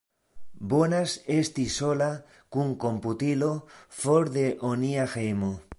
[0.71, 2.09] Bonas esti sola,
[2.57, 3.53] kun komputilo,
[4.01, 5.57] for de onia hejmo.